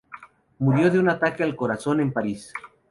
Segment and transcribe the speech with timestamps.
[0.57, 2.51] Murió de un ataque al corazón en París.